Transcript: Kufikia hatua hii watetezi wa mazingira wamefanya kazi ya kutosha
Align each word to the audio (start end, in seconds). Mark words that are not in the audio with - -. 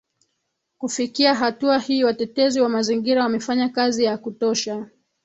Kufikia 0.77 1.35
hatua 1.35 1.77
hii 1.79 2.03
watetezi 2.03 2.61
wa 2.61 2.69
mazingira 2.69 3.23
wamefanya 3.23 3.69
kazi 3.69 4.03
ya 4.03 4.17
kutosha 4.17 4.87